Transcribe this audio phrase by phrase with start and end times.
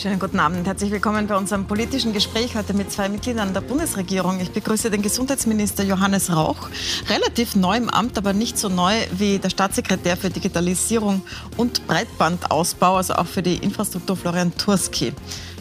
[0.00, 0.64] Schönen guten Abend.
[0.64, 4.38] Herzlich willkommen bei unserem politischen Gespräch heute mit zwei Mitgliedern der Bundesregierung.
[4.38, 6.68] Ich begrüße den Gesundheitsminister Johannes Rauch,
[7.08, 11.22] relativ neu im Amt, aber nicht so neu wie der Staatssekretär für Digitalisierung
[11.56, 15.12] und Breitbandausbau, also auch für die Infrastruktur Florian Turski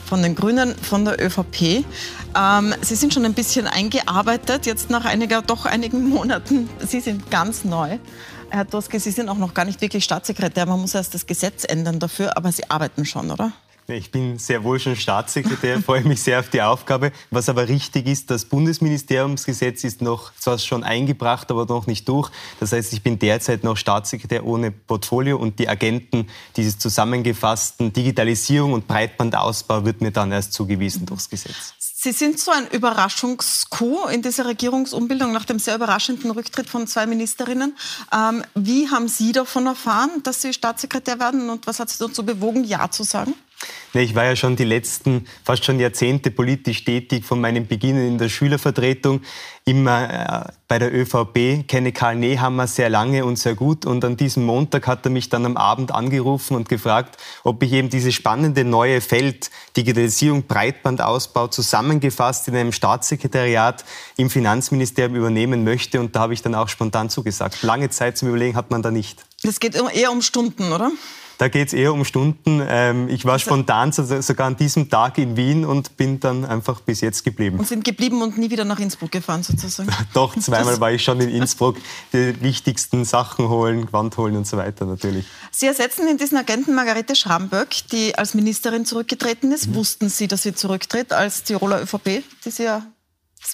[0.05, 1.83] von den Grünen, von der ÖVP.
[2.35, 6.69] Ähm, Sie sind schon ein bisschen eingearbeitet, jetzt nach einiger, doch einigen Monaten.
[6.77, 7.97] Sie sind ganz neu.
[8.51, 10.67] Herr Turski, Sie sind auch noch gar nicht wirklich Staatssekretär.
[10.67, 13.51] Man muss erst das Gesetz ändern dafür, aber Sie arbeiten schon, oder?
[13.89, 17.13] Ich bin sehr wohl schon Staatssekretär, freue mich sehr auf die Aufgabe.
[17.31, 22.29] Was aber richtig ist, das Bundesministeriumsgesetz ist noch zwar schon eingebracht, aber noch nicht durch.
[22.59, 26.27] Das heißt, ich bin derzeit noch Staatssekretär ohne Portfolio und die Agenten
[26.57, 31.73] dieses zusammengefassten Digitalisierung und Breitbandausbau wird mir dann erst zugewiesen durchs Gesetz.
[31.79, 37.05] Sie sind so ein Überraschungskuh in dieser Regierungsumbildung nach dem sehr überraschenden Rücktritt von zwei
[37.05, 37.75] Ministerinnen.
[38.13, 42.25] Ähm, wie haben Sie davon erfahren, dass Sie Staatssekretär werden und was hat Sie dazu
[42.25, 43.33] bewogen, Ja zu sagen?
[43.93, 48.17] Ich war ja schon die letzten fast schon Jahrzehnte politisch tätig, von meinem Beginn in
[48.17, 49.21] der Schülervertretung,
[49.65, 53.85] immer äh, bei der ÖVP, kenne Karl Nehammer sehr lange und sehr gut.
[53.85, 57.71] Und an diesem Montag hat er mich dann am Abend angerufen und gefragt, ob ich
[57.73, 63.83] eben dieses spannende neue Feld Digitalisierung, Breitbandausbau zusammengefasst in einem Staatssekretariat
[64.17, 65.99] im Finanzministerium übernehmen möchte.
[65.99, 67.63] Und da habe ich dann auch spontan zugesagt.
[67.63, 69.25] Lange Zeit zum Überlegen hat man da nicht.
[69.43, 70.91] Es geht eher um Stunden, oder?
[71.37, 72.61] Da geht es eher um Stunden.
[72.67, 76.81] Ähm, ich war also, spontan sogar an diesem Tag in Wien und bin dann einfach
[76.81, 77.59] bis jetzt geblieben.
[77.59, 79.89] Und sind geblieben und nie wieder nach Innsbruck gefahren sozusagen?
[80.13, 81.77] Doch, zweimal war ich schon in Innsbruck.
[82.11, 85.25] Die wichtigsten Sachen holen, Wand holen und so weiter natürlich.
[85.51, 89.67] Sie ersetzen in diesen Agenten Margarete Schramböck, die als Ministerin zurückgetreten ist.
[89.67, 89.75] Mhm.
[89.75, 92.83] Wussten Sie, dass sie zurücktritt als Tiroler ÖVP, die Sie ja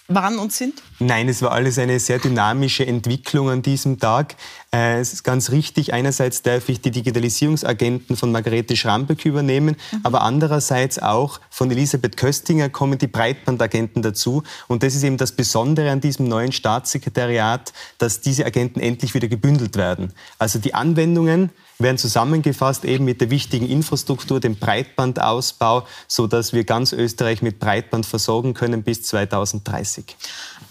[0.07, 0.81] waren und sind?
[0.99, 4.35] Nein, es war alles eine sehr dynamische Entwicklung an diesem Tag.
[4.73, 9.99] Äh, es ist ganz richtig, einerseits darf ich die Digitalisierungsagenten von Margarete Schramböck übernehmen, mhm.
[10.03, 14.43] aber andererseits auch von Elisabeth Köstinger kommen die Breitbandagenten dazu.
[14.67, 19.27] Und das ist eben das Besondere an diesem neuen Staatssekretariat, dass diese Agenten endlich wieder
[19.27, 20.13] gebündelt werden.
[20.39, 26.63] Also die Anwendungen werden zusammengefasst eben mit der wichtigen Infrastruktur, dem Breitbandausbau, so dass wir
[26.63, 30.15] ganz Österreich mit Breitband versorgen können bis 2030.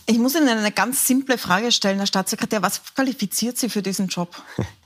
[0.06, 2.62] Ich muss Ihnen eine ganz simple Frage stellen, Herr Staatssekretär.
[2.62, 4.30] Was qualifiziert Sie für diesen Job?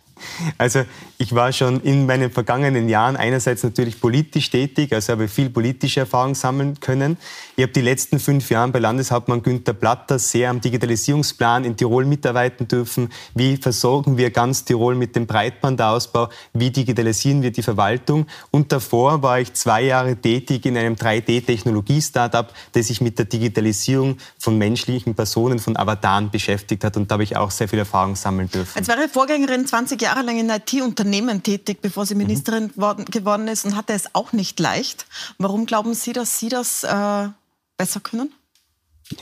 [0.59, 0.85] Also
[1.19, 6.01] ich war schon in meinen vergangenen Jahren einerseits natürlich politisch tätig, also habe viel politische
[6.01, 7.17] Erfahrung sammeln können.
[7.57, 12.05] Ich habe die letzten fünf Jahre bei Landeshauptmann Günther Platter sehr am Digitalisierungsplan in Tirol
[12.05, 13.11] mitarbeiten dürfen.
[13.35, 16.29] Wie versorgen wir ganz Tirol mit dem Breitbandausbau?
[16.53, 18.27] Wie digitalisieren wir die Verwaltung?
[18.51, 24.19] Und davor war ich zwei Jahre tätig in einem 3D-Technologie-Startup, das sich mit der Digitalisierung
[24.39, 26.97] von menschlichen Personen, von Avataren beschäftigt hat.
[26.97, 28.79] Und da habe ich auch sehr viel Erfahrung sammeln dürfen.
[28.79, 32.23] Als Ihre Vorgängerin 20 Jahre jahrelang in IT-Unternehmen tätig, bevor sie mhm.
[32.23, 33.05] Ministerin mhm.
[33.07, 35.07] geworden ist und hatte es auch nicht leicht.
[35.39, 37.29] Warum glauben Sie, dass Sie das äh,
[37.77, 38.33] besser können?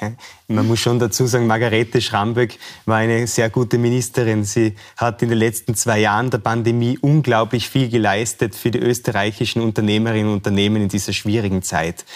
[0.01, 0.13] Ja,
[0.49, 4.45] man muss schon dazu sagen, Margarete Schramböck war eine sehr gute Ministerin.
[4.45, 9.61] Sie hat in den letzten zwei Jahren der Pandemie unglaublich viel geleistet für die österreichischen
[9.61, 12.07] Unternehmerinnen und Unternehmen in dieser schwierigen Zeit.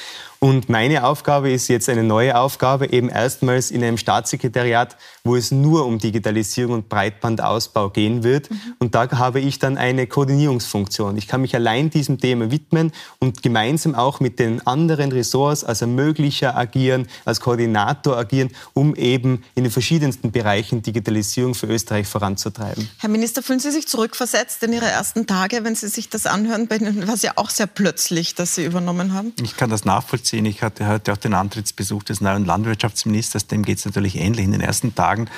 [0.41, 5.51] Und meine Aufgabe ist jetzt eine neue Aufgabe, eben erstmals in einem Staatssekretariat, wo es
[5.51, 8.49] nur um Digitalisierung und Breitbandausbau gehen wird.
[8.49, 8.61] Mhm.
[8.79, 11.17] Und da habe ich dann eine Koordinierungsfunktion.
[11.17, 15.81] Ich kann mich allein diesem Thema widmen und gemeinsam auch mit den anderen Ressorts als
[15.81, 22.89] Ermöglicher agieren, als Koordinator agieren, um eben in den verschiedensten Bereichen Digitalisierung für Österreich voranzutreiben.
[22.99, 26.69] Herr Minister, fühlen Sie sich zurückversetzt in Ihre ersten Tage, wenn Sie sich das anhören?
[26.69, 29.33] Bei Ihnen war es ja auch sehr plötzlich, dass Sie übernommen haben.
[29.43, 30.47] Ich kann das nachvollziehen nachvollziehen.
[30.47, 34.53] Ich hatte heute auch den Antrittsbesuch des neuen Landwirtschaftsministers, dem geht es natürlich ähnlich in
[34.53, 35.29] den ersten Tagen.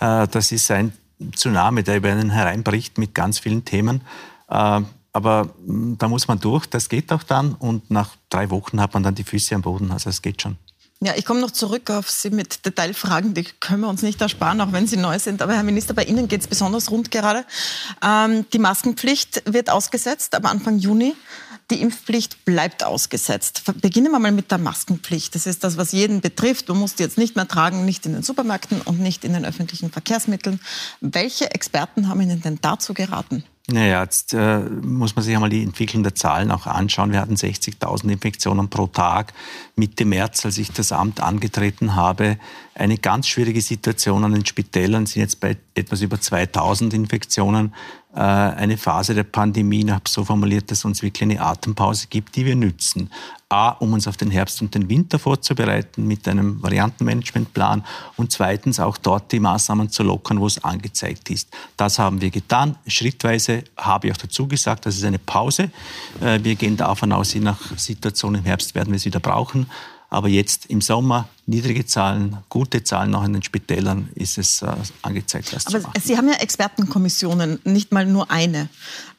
[0.00, 0.92] Äh, das ist ein
[1.34, 4.02] Tsunami, der über einen hereinbricht mit ganz vielen Themen.
[4.48, 8.80] Äh, aber hm, da muss man durch, das geht auch dann und nach drei Wochen
[8.80, 10.56] hat man dann die Füße am Boden, also es geht schon.
[11.00, 14.60] Ja, ich komme noch zurück auf Sie mit Detailfragen, die können wir uns nicht ersparen,
[14.60, 15.42] auch wenn sie neu sind.
[15.42, 17.44] Aber Herr Minister, bei Ihnen geht es besonders rund gerade.
[18.02, 21.14] Ähm, die Maskenpflicht wird ausgesetzt ab Anfang Juni.
[21.70, 23.62] Die Impfpflicht bleibt ausgesetzt.
[23.80, 25.34] Beginnen wir mal mit der Maskenpflicht.
[25.34, 26.68] Das ist das, was jeden betrifft.
[26.68, 29.44] Du musst die jetzt nicht mehr tragen, nicht in den Supermärkten und nicht in den
[29.44, 30.60] öffentlichen Verkehrsmitteln.
[31.00, 33.44] Welche Experten haben Ihnen denn dazu geraten?
[33.66, 37.12] Naja, jetzt äh, muss man sich einmal die Entwicklung der Zahlen auch anschauen.
[37.12, 39.32] Wir hatten 60.000 Infektionen pro Tag.
[39.74, 42.38] Mitte März, als ich das Amt angetreten habe,
[42.74, 47.74] eine ganz schwierige Situation an den Spitälern, sind jetzt bei etwas über 2.000 Infektionen
[48.20, 52.36] eine Phase der Pandemie, ich habe so formuliert, dass es uns wirklich eine Atempause gibt,
[52.36, 53.10] die wir nützen.
[53.48, 57.84] A, um uns auf den Herbst und den Winter vorzubereiten mit einem Variantenmanagementplan
[58.16, 61.48] und zweitens auch dort die Maßnahmen zu lockern, wo es angezeigt ist.
[61.76, 62.76] Das haben wir getan.
[62.86, 65.70] Schrittweise habe ich auch dazu gesagt, das ist eine Pause.
[66.20, 69.66] Äh, wir gehen davon aus, je nach Situation im Herbst werden wir es wieder brauchen.
[70.14, 74.68] Aber jetzt im Sommer niedrige Zahlen, gute Zahlen noch in den Spitälern ist es äh,
[75.02, 76.00] angezeigt, das Aber zu machen.
[76.02, 78.68] Sie haben ja Expertenkommissionen, nicht mal nur eine.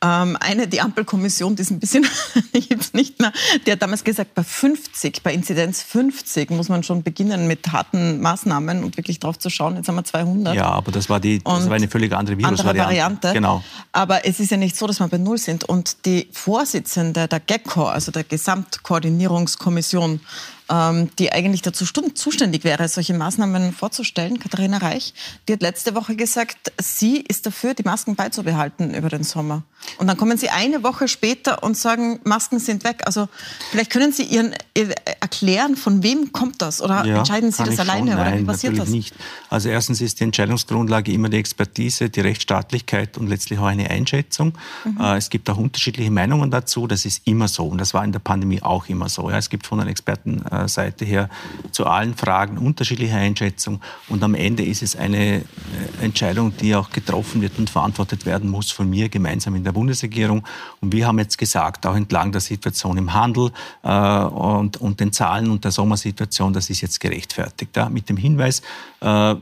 [0.02, 2.08] Ähm, eine, die Ampelkommission, die ist ein bisschen,
[2.54, 3.34] die nicht mehr,
[3.68, 8.22] die hat damals gesagt, bei 50, bei Inzidenz 50 muss man schon beginnen mit harten
[8.22, 9.76] Maßnahmen und wirklich drauf zu schauen.
[9.76, 10.56] Jetzt haben wir 200.
[10.56, 12.70] Ja, aber das war, die, das war eine völlig andere Virusvariante.
[12.70, 13.34] Andere Variante.
[13.34, 13.64] Genau.
[13.92, 15.66] Aber es ist ja nicht so, dass wir bei Null sind.
[15.66, 20.22] Und die Vorsitzende der GECO, also der Gesamtkoordinierungskommission,
[20.70, 25.14] ähm, die eigentlich dazu zuständig wäre, solche Maßnahmen vorzustellen, Katharina Reich,
[25.48, 29.64] die hat letzte Woche gesagt, sie ist dafür, die Masken beizubehalten über den Sommer.
[29.98, 33.04] Und dann kommen Sie eine Woche später und sagen, Masken sind weg.
[33.06, 33.30] Also
[33.72, 34.88] vielleicht können Sie Ihren äh,
[35.22, 36.82] erklären, von wem kommt das?
[36.82, 38.12] Oder ja, entscheiden Sie das alleine?
[38.12, 38.20] Schon.
[38.20, 38.90] Nein, oder wie passiert das?
[38.90, 39.16] nicht.
[39.50, 44.58] Also erstens ist die Entscheidungsgrundlage immer die Expertise, die Rechtsstaatlichkeit und letztlich auch eine Einschätzung.
[44.84, 45.00] Mhm.
[45.00, 46.88] Äh, es gibt auch unterschiedliche Meinungen dazu.
[46.88, 47.66] Das ist immer so.
[47.66, 49.30] Und das war in der Pandemie auch immer so.
[49.30, 49.88] Es gibt von der
[50.56, 51.30] Expertenseite her
[51.72, 53.82] zu allen Fragen unterschiedliche Einschätzungen.
[54.10, 55.44] Und am Ende ist es eine äh,
[56.02, 60.44] Entscheidung, die auch getroffen wird und verantwortet werden muss von mir gemeinsam in der Bundesregierung.
[60.82, 63.52] Und wir haben jetzt gesagt, auch entlang der Situation im Handel
[63.84, 67.76] äh, und, und den Zahlen und der Sommersituation, das ist jetzt gerechtfertigt.
[67.76, 68.62] Ja, mit dem Hinweis,
[69.02, 69.36] äh,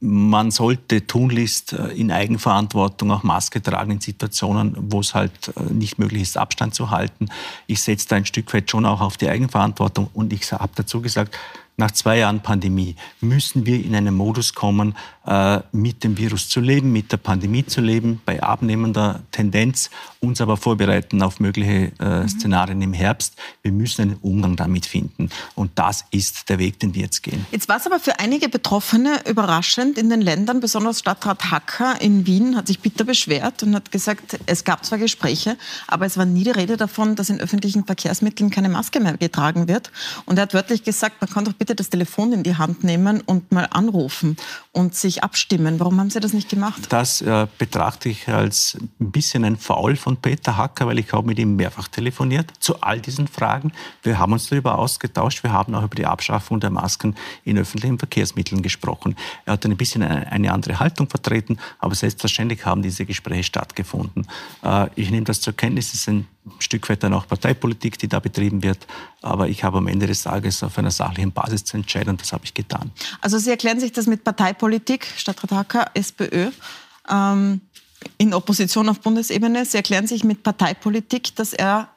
[0.00, 5.72] man sollte tunlichst äh, in Eigenverantwortung auch Maske tragen in Situationen, wo es halt äh,
[5.72, 7.28] nicht möglich ist, Abstand zu halten.
[7.66, 11.00] Ich setze da ein Stück weit schon auch auf die Eigenverantwortung und ich habe dazu
[11.00, 11.36] gesagt,
[11.78, 14.94] nach zwei Jahren Pandemie müssen wir in einen Modus kommen,
[15.26, 19.90] äh, mit dem Virus zu leben, mit der Pandemie zu leben, bei abnehmender Tendenz,
[20.20, 22.28] uns aber vorbereiten auf mögliche äh, mhm.
[22.28, 23.34] Szenarien im Herbst.
[23.62, 25.30] Wir müssen einen Umgang damit finden.
[25.54, 27.46] Und das ist der Weg, den wir jetzt gehen.
[27.52, 32.26] Jetzt war es aber für einige Betroffene überraschend in den Ländern, besonders Stadtrat Hacker in
[32.26, 36.24] Wien hat sich bitter beschwert und hat gesagt, es gab zwar Gespräche, aber es war
[36.24, 39.92] nie die Rede davon, dass in öffentlichen Verkehrsmitteln keine Maske mehr getragen wird.
[40.24, 43.20] Und er hat wörtlich gesagt, man kann doch bitte das Telefon in die Hand nehmen
[43.20, 44.36] und mal anrufen
[44.72, 45.80] und sich abstimmen.
[45.80, 46.86] Warum haben Sie das nicht gemacht?
[46.90, 51.26] Das äh, betrachte ich als ein bisschen ein Foul von Peter Hacker, weil ich habe
[51.26, 53.72] mit ihm mehrfach telefoniert zu all diesen Fragen.
[54.02, 55.42] Wir haben uns darüber ausgetauscht.
[55.42, 59.16] Wir haben auch über die Abschaffung der Masken in öffentlichen Verkehrsmitteln gesprochen.
[59.44, 64.26] Er hat ein bisschen eine, eine andere Haltung vertreten, aber selbstverständlich haben diese Gespräche stattgefunden.
[64.62, 65.88] Äh, ich nehme das zur Kenntnis.
[65.88, 66.26] Es ist ein
[66.58, 68.86] Stück weit dann auch Parteipolitik, die da betrieben wird.
[69.22, 72.32] Aber ich habe am Ende des Tages auf einer sachlichen Basis zu entscheiden und das
[72.32, 72.90] habe ich getan.
[73.20, 76.50] Also Sie erklären sich das mit Parteipolitik, Stadtrat Hacker, SPÖ,
[77.10, 77.60] ähm,
[78.16, 79.64] in Opposition auf Bundesebene.
[79.64, 81.88] Sie erklären sich mit Parteipolitik, dass er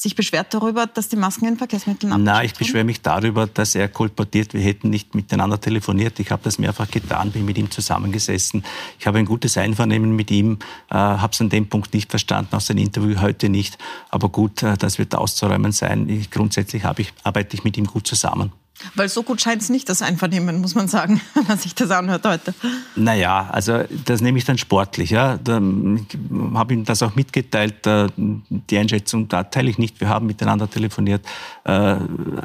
[0.00, 3.74] sich beschwert darüber, dass die Masken in Verkehrsmitteln abgeschafft Nein, ich beschwere mich darüber, dass
[3.74, 6.20] er kolportiert, wir hätten nicht miteinander telefoniert.
[6.20, 8.64] Ich habe das mehrfach getan, bin mit ihm zusammengesessen.
[9.00, 12.54] Ich habe ein gutes Einvernehmen mit ihm, äh, habe es an dem Punkt nicht verstanden,
[12.54, 13.76] aus dem Interview heute nicht.
[14.08, 16.08] Aber gut, äh, das wird auszuräumen sein.
[16.08, 18.52] Ich, grundsätzlich ich, arbeite ich mit ihm gut zusammen.
[18.94, 21.90] Weil so gut scheint es nicht, das Einvernehmen, muss man sagen, wenn man sich das
[21.90, 22.54] anhört heute.
[22.96, 25.10] Naja, also das nehme ich dann sportlich.
[25.10, 25.38] Ja.
[25.38, 27.76] Da habe ihm das auch mitgeteilt.
[28.16, 30.00] Die Einschätzung da teile ich nicht.
[30.00, 31.24] Wir haben miteinander telefoniert,
[31.64, 31.96] äh,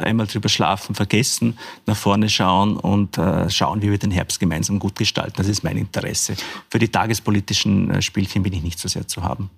[0.02, 4.80] einmal drüber schlafen, vergessen, nach vorne schauen und äh, schauen, wie wir den Herbst gemeinsam
[4.80, 5.34] gut gestalten.
[5.38, 6.36] Das ist mein Interesse.
[6.70, 9.50] Für die tagespolitischen äh, Spielchen bin ich nicht so sehr zu haben.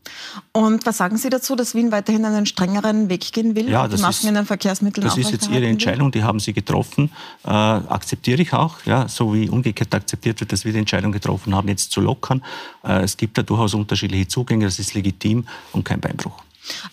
[0.51, 3.70] Und was sagen Sie dazu, dass Wien weiterhin einen strengeren Weg gehen will?
[3.70, 6.53] Ja, das die ist, in den Verkehrsmitteln Das ist jetzt Ihre Entscheidung, die haben Sie
[6.53, 7.12] getroffen getroffen.
[7.45, 11.55] Äh, akzeptiere ich auch, ja, so wie umgekehrt akzeptiert wird, dass wir die Entscheidung getroffen
[11.55, 12.43] haben, jetzt zu lockern.
[12.84, 16.43] Äh, es gibt da durchaus unterschiedliche Zugänge, das ist legitim und kein Beinbruch.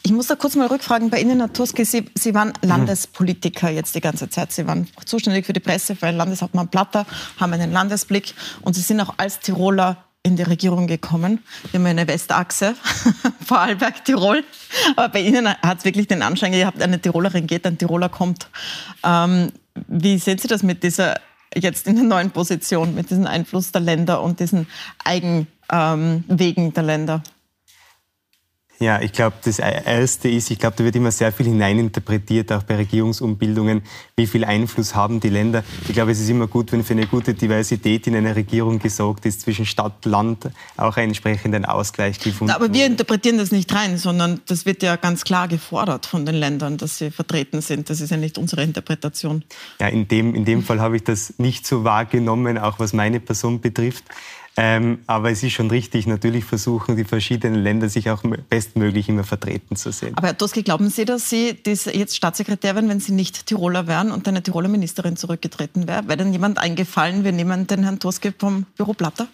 [0.02, 1.84] Ich muss da kurz mal rückfragen bei Ihnen, Herr Tuski.
[1.84, 4.52] Sie, Sie waren Landespolitiker jetzt die ganze Zeit.
[4.52, 7.06] Sie waren zuständig für die Presse, für Landeshauptmann Platter,
[7.40, 11.40] haben einen Landesblick und Sie sind auch als Tiroler in die Regierung gekommen.
[11.70, 12.76] Wir haben eine Westachse,
[13.44, 14.44] Vorarlberg, Tirol.
[14.94, 18.48] Aber bei Ihnen hat es wirklich den Anschein gehabt, eine Tirolerin geht, ein Tiroler kommt.
[19.02, 19.50] Ähm,
[19.88, 21.20] wie sehen Sie das mit dieser
[21.54, 24.66] jetzt in der neuen Position, mit diesem Einfluss der Länder und diesen
[25.04, 25.46] Eigenwegen
[26.66, 27.22] ähm, der Länder?
[28.82, 32.64] Ja, ich glaube, das Erste ist, ich glaube, da wird immer sehr viel hineininterpretiert, auch
[32.64, 33.82] bei Regierungsumbildungen,
[34.16, 35.62] wie viel Einfluss haben die Länder.
[35.86, 39.24] Ich glaube, es ist immer gut, wenn für eine gute Diversität in einer Regierung gesorgt
[39.24, 42.60] ist, zwischen Stadt, Land auch ein entsprechenden Ausgleich gefunden wird.
[42.60, 46.34] Aber wir interpretieren das nicht rein, sondern das wird ja ganz klar gefordert von den
[46.34, 47.88] Ländern, dass sie vertreten sind.
[47.88, 49.44] Das ist ja nicht unsere Interpretation.
[49.80, 53.20] Ja, in dem, in dem Fall habe ich das nicht so wahrgenommen, auch was meine
[53.20, 54.02] Person betrifft.
[54.56, 59.24] Ähm, aber es ist schon richtig, natürlich versuchen die verschiedenen Länder sich auch bestmöglich immer
[59.24, 60.12] vertreten zu sehen.
[60.16, 64.12] Aber Herr Tusk, glauben Sie, dass Sie jetzt Staatssekretär wären, wenn Sie nicht Tiroler wären
[64.12, 66.06] und eine Tiroler Ministerin zurückgetreten wäre?
[66.06, 69.26] Wäre denn jemand eingefallen, wir nehmen den Herrn Tusk vom Büro Platter?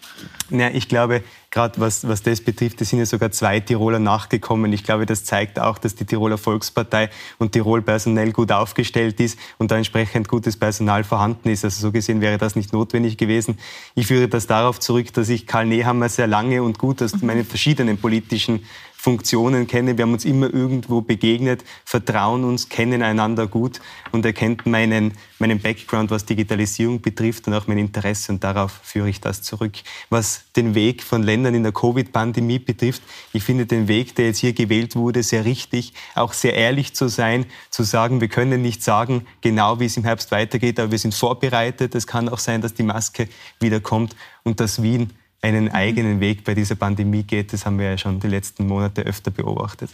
[0.49, 4.71] Ja, ich glaube, gerade was, was das betrifft, es sind ja sogar zwei Tiroler nachgekommen.
[4.71, 9.39] Ich glaube, das zeigt auch, dass die Tiroler Volkspartei und Tirol personell gut aufgestellt ist
[9.57, 11.65] und da entsprechend gutes Personal vorhanden ist.
[11.65, 13.57] Also so gesehen wäre das nicht notwendig gewesen.
[13.95, 17.45] Ich führe das darauf zurück, dass ich Karl Nehammer sehr lange und gut aus meinen
[17.45, 18.63] verschiedenen politischen
[19.01, 19.97] Funktionen kenne.
[19.97, 23.79] Wir haben uns immer irgendwo begegnet, vertrauen uns, kennen einander gut
[24.11, 28.81] und er kennt meinen, meinen Background, was Digitalisierung betrifft und auch mein Interesse und darauf
[28.83, 29.71] führe ich das zurück.
[30.09, 33.01] Was den Weg von Ländern in der Covid-Pandemie betrifft,
[33.31, 37.07] ich finde den Weg, der jetzt hier gewählt wurde, sehr richtig, auch sehr ehrlich zu
[37.07, 40.99] sein, zu sagen, wir können nicht sagen, genau wie es im Herbst weitergeht, aber wir
[40.99, 41.95] sind vorbereitet.
[41.95, 43.29] Es kann auch sein, dass die Maske
[43.61, 45.71] wieder kommt und dass Wien einen mhm.
[45.71, 47.53] eigenen Weg bei dieser Pandemie geht.
[47.53, 49.89] Das haben wir ja schon die letzten Monate öfter beobachtet.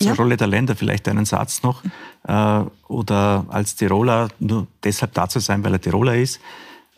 [0.00, 0.14] Zur ja.
[0.14, 1.82] Rolle der Länder vielleicht einen Satz noch.
[2.26, 6.40] Äh, oder als Tiroler nur deshalb da zu sein, weil er Tiroler ist.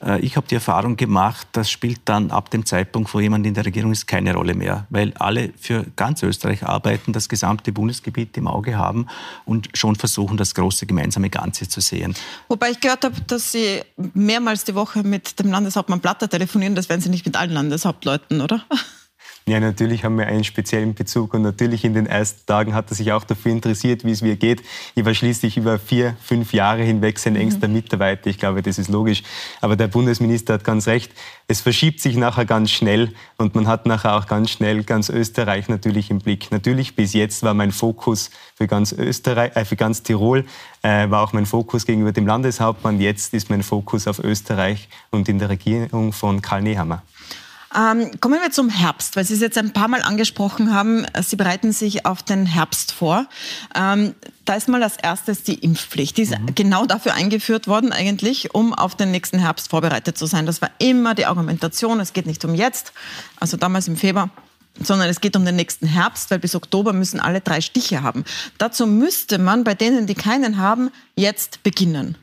[0.02, 3.54] Äh, ich habe die Erfahrung gemacht, das spielt dann ab dem Zeitpunkt, wo jemand in
[3.54, 8.36] der Regierung ist, keine Rolle mehr, weil alle für ganz Österreich arbeiten, das gesamte Bundesgebiet
[8.36, 9.06] im Auge haben
[9.44, 12.14] und schon versuchen, das große gemeinsame Ganze zu sehen.
[12.48, 13.82] Wobei ich gehört habe, dass Sie
[14.14, 18.40] mehrmals die Woche mit dem Landeshauptmann Platter telefonieren, das werden Sie nicht mit allen Landeshauptleuten,
[18.40, 18.62] oder?
[19.48, 22.96] Ja, natürlich haben wir einen speziellen Bezug und natürlich in den ersten Tagen hat er
[22.96, 24.60] sich auch dafür interessiert, wie es mir geht.
[24.96, 27.42] Ich war schließlich über vier, fünf Jahre hinweg sein mhm.
[27.42, 28.28] engster Mitarbeiter.
[28.28, 29.22] Ich glaube, das ist logisch.
[29.60, 31.12] Aber der Bundesminister hat ganz recht.
[31.46, 35.68] Es verschiebt sich nachher ganz schnell und man hat nachher auch ganz schnell ganz Österreich
[35.68, 36.50] natürlich im Blick.
[36.50, 40.44] Natürlich bis jetzt war mein Fokus für ganz Österreich, äh, für ganz Tirol,
[40.82, 43.00] äh, war auch mein Fokus gegenüber dem Landeshauptmann.
[43.00, 47.04] Jetzt ist mein Fokus auf Österreich und in der Regierung von Karl Nehammer.
[47.76, 51.06] Ähm, kommen wir zum Herbst, weil Sie es jetzt ein paar Mal angesprochen haben.
[51.20, 53.26] Sie bereiten sich auf den Herbst vor.
[53.74, 54.14] Ähm,
[54.46, 56.16] da ist mal als erstes die Impfpflicht.
[56.16, 56.54] Die ist mhm.
[56.54, 60.46] genau dafür eingeführt worden eigentlich, um auf den nächsten Herbst vorbereitet zu sein.
[60.46, 62.00] Das war immer die Argumentation.
[62.00, 62.92] Es geht nicht um jetzt,
[63.38, 64.30] also damals im Februar,
[64.80, 68.24] sondern es geht um den nächsten Herbst, weil bis Oktober müssen alle drei Stiche haben.
[68.56, 72.16] Dazu müsste man bei denen, die keinen haben, jetzt beginnen.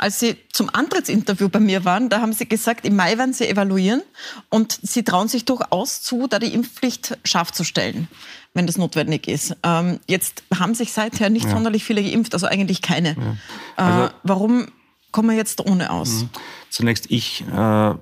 [0.00, 3.46] Als Sie zum Antrittsinterview bei mir waren, da haben Sie gesagt, im Mai werden Sie
[3.46, 4.00] evaluieren
[4.48, 8.08] und Sie trauen sich durchaus zu, da die Impfpflicht scharf zu stellen,
[8.54, 9.54] wenn das notwendig ist.
[9.62, 11.50] Ähm, jetzt haben sich seither nicht ja.
[11.50, 13.10] sonderlich viele geimpft, also eigentlich keine.
[13.10, 13.36] Ja.
[13.76, 14.68] Also, äh, warum
[15.12, 16.22] kommen wir jetzt ohne aus?
[16.22, 16.28] Mhm.
[16.70, 17.94] Zunächst, ich äh,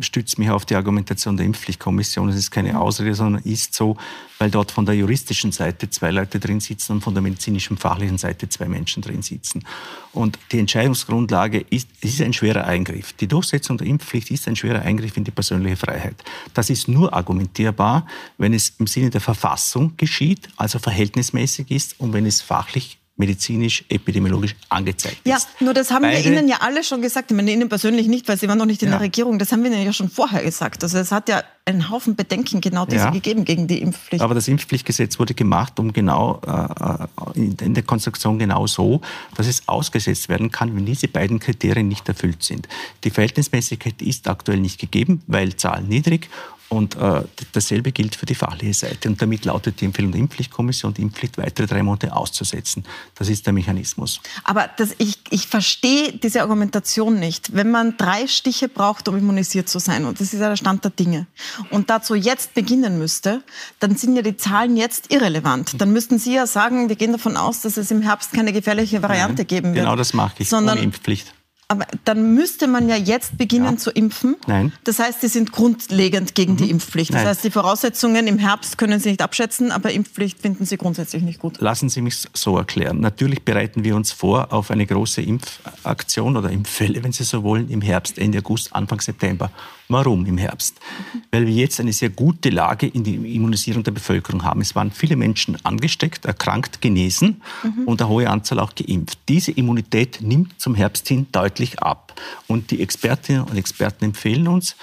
[0.00, 2.30] stütze mich auf die Argumentation der Impfpflichtkommission.
[2.30, 3.98] Es ist keine Ausrede, sondern ist so,
[4.38, 8.16] weil dort von der juristischen Seite zwei Leute drin sitzen und von der medizinischen fachlichen
[8.16, 9.64] Seite zwei Menschen drin sitzen.
[10.12, 13.12] Und die Entscheidungsgrundlage ist, ist ein schwerer Eingriff.
[13.12, 16.16] Die Durchsetzung der Impfpflicht ist ein schwerer Eingriff in die persönliche Freiheit.
[16.54, 18.06] Das ist nur argumentierbar,
[18.38, 23.84] wenn es im Sinne der Verfassung geschieht, also verhältnismäßig ist und wenn es fachlich medizinisch,
[23.88, 25.48] epidemiologisch angezeigt ja, ist.
[25.58, 27.30] Ja, nur das haben Beide, wir Ihnen ja alle schon gesagt.
[27.30, 28.94] Ich meine Ihnen persönlich nicht, weil Sie waren noch nicht in ja.
[28.94, 29.38] der Regierung.
[29.38, 30.82] Das haben wir Ihnen ja schon vorher gesagt.
[30.82, 33.10] Also es hat ja einen Haufen Bedenken genau diese ja.
[33.10, 34.22] gegeben gegen die Impfpflicht.
[34.22, 39.02] Aber das Impfpflichtgesetz wurde gemacht, um genau äh, in der Konstruktion genau so,
[39.36, 42.68] dass es ausgesetzt werden kann, wenn diese beiden Kriterien nicht erfüllt sind.
[43.04, 46.28] Die Verhältnismäßigkeit ist aktuell nicht gegeben, weil Zahlen niedrig
[46.70, 47.22] und äh,
[47.52, 49.08] dasselbe gilt für die fachliche Seite.
[49.08, 52.84] Und damit lautet die Empfehlung der Impfpflichtkommission, die Impfpflicht weitere drei Monate auszusetzen.
[53.16, 54.20] Das ist der Mechanismus.
[54.44, 57.54] Aber das, ich, ich verstehe diese Argumentation nicht.
[57.54, 60.84] Wenn man drei Stiche braucht, um immunisiert zu sein, und das ist ja der Stand
[60.84, 61.26] der Dinge,
[61.70, 63.42] und dazu jetzt beginnen müsste,
[63.80, 65.80] dann sind ja die Zahlen jetzt irrelevant.
[65.80, 69.02] Dann müssten Sie ja sagen, wir gehen davon aus, dass es im Herbst keine gefährliche
[69.02, 69.84] Variante Nein, geben wird.
[69.84, 71.34] Genau das mache ich, sondern, ohne Impfpflicht.
[71.70, 73.76] Aber dann müsste man ja jetzt beginnen ja.
[73.76, 74.34] zu impfen.
[74.48, 74.72] Nein.
[74.82, 76.56] Das heißt, Sie sind grundlegend gegen mhm.
[76.56, 77.10] die Impfpflicht.
[77.10, 77.28] Das Nein.
[77.28, 81.38] heißt, die Voraussetzungen im Herbst können Sie nicht abschätzen, aber Impfpflicht finden Sie grundsätzlich nicht
[81.38, 81.60] gut.
[81.60, 82.98] Lassen Sie mich so erklären.
[82.98, 87.70] Natürlich bereiten wir uns vor auf eine große Impfaktion oder Impffälle, wenn Sie so wollen,
[87.70, 89.52] im Herbst, Ende August, Anfang September.
[89.90, 90.78] Warum im Herbst?
[91.32, 94.60] Weil wir jetzt eine sehr gute Lage in die Immunisierung der Bevölkerung haben.
[94.60, 97.86] Es waren viele Menschen angesteckt, erkrankt, genesen mhm.
[97.86, 99.18] und eine hohe Anzahl auch geimpft.
[99.28, 102.14] Diese Immunität nimmt zum Herbst hin deutlich ab.
[102.46, 104.76] Und die Expertinnen und Experten empfehlen uns,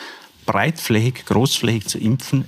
[0.46, 2.44] breitflächig, großflächig zu impfen,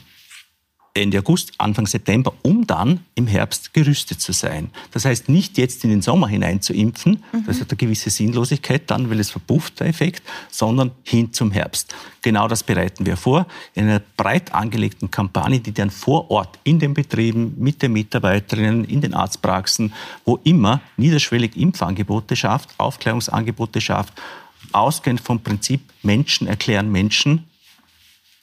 [0.94, 4.72] Ende August, Anfang September, um dann im Herbst gerüstet zu sein.
[4.92, 7.46] Das heißt, nicht jetzt in den Sommer hinein zu impfen, mhm.
[7.46, 11.96] das hat eine gewisse Sinnlosigkeit dann, weil es verpufft, der Effekt, sondern hin zum Herbst.
[12.22, 16.80] Genau das bereiten wir vor in einer breit angelegten Kampagne, die dann vor Ort in
[16.80, 19.94] den Betrieben, mit den Mitarbeiterinnen, in den Arztpraxen,
[20.26, 24.14] wo immer niederschwellig Impfangebote schafft, Aufklärungsangebote schafft,
[24.72, 27.46] ausgehend vom Prinzip Menschen erklären Menschen,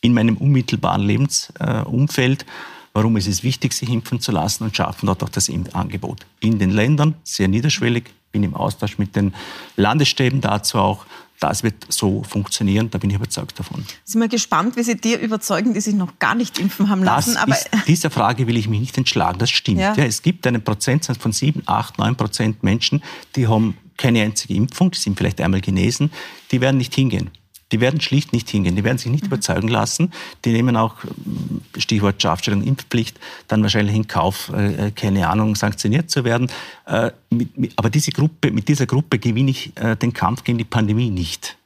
[0.07, 2.47] in meinem unmittelbaren Lebensumfeld.
[2.95, 6.25] Warum ist es wichtig, sich impfen zu lassen und schaffen dort auch das Angebot.
[6.41, 9.35] In den Ländern, sehr niederschwellig, bin im Austausch mit den
[9.77, 11.05] Landesstäben dazu auch.
[11.39, 13.85] Das wird so funktionieren, da bin ich überzeugt davon.
[14.05, 17.35] Sind wir gespannt, wie Sie dir überzeugen, die sich noch gar nicht impfen haben lassen.
[17.35, 19.81] Das aber ist, dieser Frage will ich mich nicht entschlagen, das stimmt.
[19.81, 19.95] Ja.
[19.95, 23.03] Ja, es gibt einen Prozentsatz von 7, 8, 9 Prozent Menschen,
[23.37, 26.11] die haben keine einzige Impfung, die sind vielleicht einmal genesen,
[26.51, 27.31] die werden nicht hingehen.
[27.73, 29.29] Die werden schlicht nicht hingehen, die werden sich nicht mhm.
[29.29, 30.13] überzeugen lassen.
[30.45, 33.19] Die nehmen auch, äh, Stichwort Strafstellung, Impfpflicht,
[33.49, 36.49] dann wahrscheinlich in Kauf, äh, keine Ahnung, sanktioniert zu werden.
[36.87, 37.11] Äh,
[37.75, 41.59] aber diese Gruppe, mit dieser Gruppe gewinne ich den Kampf gegen die Pandemie nicht.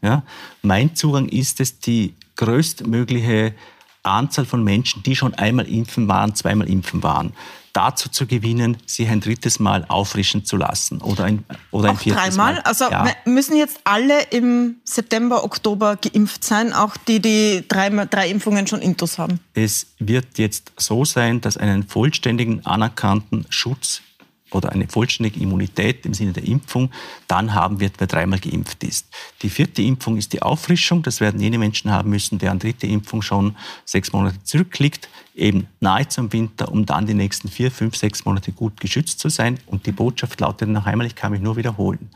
[0.63, 3.55] Mein Zugang ist es, die größtmögliche
[4.03, 7.33] Anzahl von Menschen, die schon einmal impfen waren, zweimal impfen waren,
[7.73, 12.01] dazu zu gewinnen, sich ein drittes Mal auffrischen zu lassen oder ein, oder ein auch
[12.01, 12.55] viertes dreimal?
[12.55, 12.63] Mal.
[12.63, 13.15] Also ja.
[13.25, 18.81] müssen jetzt alle im September, Oktober geimpft sein, auch die, die drei, drei Impfungen schon
[18.81, 19.41] intus haben?
[19.55, 24.03] Es wird jetzt so sein, dass einen vollständigen, anerkannten Schutz
[24.53, 26.91] oder eine vollständige Immunität im Sinne der Impfung
[27.29, 29.09] dann haben wird, wer dreimal geimpft ist.
[29.43, 31.03] Die vierte Impfung ist die Auffrischung.
[31.03, 36.09] Das werden jene Menschen haben müssen, deren dritte Impfung schon sechs Monate zurückliegt, eben nahe
[36.09, 39.59] zum Winter, um dann die nächsten vier, fünf, sechs Monate gut geschützt zu sein.
[39.67, 42.11] Und die Botschaft lautet noch einmal, ich kann mich nur wiederholen.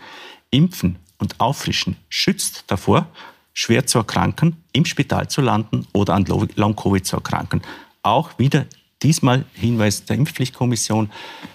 [0.51, 3.07] Impfen und Auffrischen schützt davor,
[3.53, 7.63] schwer zu erkranken, im Spital zu landen oder an Long-Covid zu erkranken.
[8.03, 8.67] Auch wieder
[9.05, 11.11] Diesmal Hinweis der Impfpflichtkommission,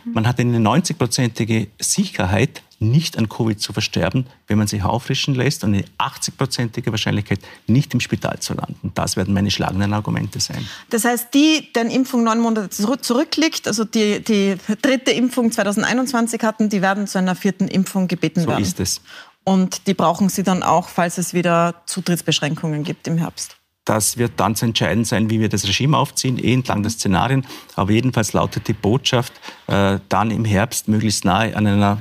[0.06, 5.63] man hat eine 90-prozentige Sicherheit, nicht an Covid zu versterben, wenn man sich auffrischen lässt
[5.63, 8.91] und eine 80-prozentige Wahrscheinlichkeit, nicht im Spital zu landen.
[8.96, 10.65] Das werden meine schlagenden Argumente sein.
[10.89, 16.70] Das heißt, die, deren Impfung neun Monate zurückliegt, also die, die dritte Impfung 2021 hatten,
[16.70, 18.63] die werden zu einer vierten Impfung gebeten so werden.
[18.63, 19.01] So ist es.
[19.44, 23.59] Und die brauchen sie dann auch, falls es wieder Zutrittsbeschränkungen gibt im Herbst.
[23.89, 27.43] Das wird dann zu entscheiden sein, wie wir das Regime aufziehen, eh entlang der Szenarien.
[27.75, 29.34] Aber jedenfalls lautet die Botschaft,
[29.65, 31.98] äh, dann im Herbst möglichst nahe an einer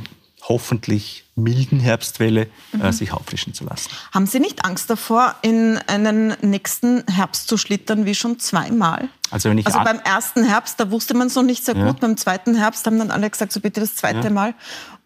[0.46, 2.92] hoffentlich milden Herbstwelle äh, mhm.
[2.92, 3.90] sich auffrischen zu lassen.
[4.12, 9.08] Haben Sie nicht Angst davor, in einen nächsten Herbst zu schlittern, wie schon zweimal?
[9.30, 11.86] Also, wenn ich also beim ersten Herbst, da wusste man es noch nicht sehr ja.
[11.86, 12.00] gut.
[12.00, 14.30] Beim zweiten Herbst haben dann alle gesagt, so bitte das zweite ja.
[14.30, 14.54] Mal.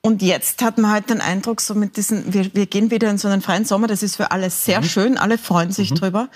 [0.00, 3.18] Und jetzt hat man halt den Eindruck, so mit diesen, wir, wir gehen wieder in
[3.18, 4.85] so einen freien Sommer, das ist für alle sehr mhm.
[4.85, 5.94] schön, alle freuen sich mhm.
[5.94, 6.28] drüber.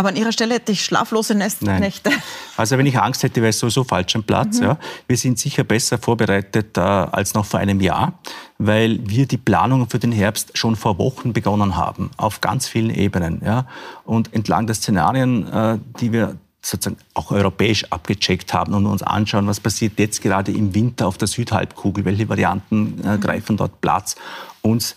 [0.00, 1.80] Aber an Ihrer Stelle hätte ich schlaflose Nest Nein.
[1.80, 2.10] Nächte.
[2.56, 4.58] Also wenn ich Angst hätte, wäre es sowieso falsch am Platz.
[4.58, 4.64] Mhm.
[4.64, 4.78] Ja.
[5.06, 8.18] Wir sind sicher besser vorbereitet äh, als noch vor einem Jahr,
[8.56, 12.88] weil wir die Planungen für den Herbst schon vor Wochen begonnen haben, auf ganz vielen
[12.88, 13.42] Ebenen.
[13.44, 13.66] Ja.
[14.06, 19.46] Und entlang der Szenarien, äh, die wir sozusagen auch europäisch abgecheckt haben und uns anschauen,
[19.48, 23.20] was passiert jetzt gerade im Winter auf der Südhalbkugel, welche Varianten äh, mhm.
[23.20, 24.16] greifen dort Platz,
[24.62, 24.96] uns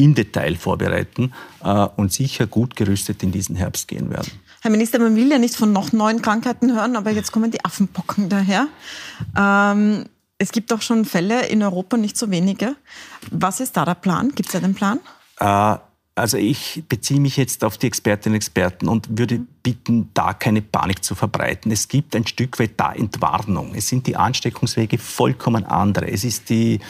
[0.00, 1.32] im Detail vorbereiten
[1.62, 4.30] äh, und sicher gut gerüstet in diesen Herbst gehen werden.
[4.62, 7.64] Herr Minister, man will ja nicht von noch neuen Krankheiten hören, aber jetzt kommen die
[7.64, 8.66] Affenpocken daher.
[9.36, 10.06] Ähm,
[10.38, 12.76] es gibt auch schon Fälle in Europa, nicht so wenige.
[13.30, 14.32] Was ist da der Plan?
[14.34, 15.00] Gibt es einen Plan?
[15.38, 15.76] Äh,
[16.14, 20.60] also ich beziehe mich jetzt auf die Expertinnen und Experten und würde bitten, da keine
[20.60, 21.72] Panik zu verbreiten.
[21.72, 23.74] Es gibt ein Stück weit da Entwarnung.
[23.74, 26.10] Es sind die Ansteckungswege vollkommen andere.
[26.10, 26.80] Es ist die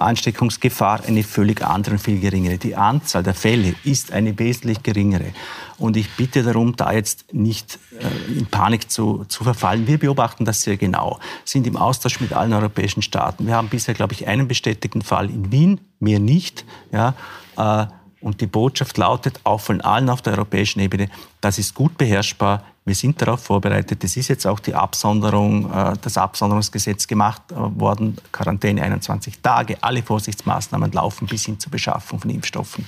[0.00, 2.58] Ansteckungsgefahr eine völlig andere viel geringere.
[2.58, 5.32] Die Anzahl der Fälle ist eine wesentlich geringere.
[5.78, 9.86] Und ich bitte darum, da jetzt nicht äh, in Panik zu, zu verfallen.
[9.86, 13.46] Wir beobachten das sehr genau, sind im Austausch mit allen europäischen Staaten.
[13.46, 16.64] Wir haben bisher, glaube ich, einen bestätigten Fall in Wien, mehr nicht.
[16.92, 17.14] Ja,
[17.56, 17.86] äh,
[18.20, 21.08] und die Botschaft lautet auch von allen auf der europäischen Ebene,
[21.40, 22.64] das ist gut beherrschbar.
[22.84, 24.02] Wir sind darauf vorbereitet.
[24.04, 28.16] Es ist jetzt auch die Absonderung, äh, das Absonderungsgesetz gemacht äh, worden.
[28.32, 29.76] Quarantäne 21 Tage.
[29.82, 32.86] Alle Vorsichtsmaßnahmen laufen bis hin zur Beschaffung von Impfstoffen.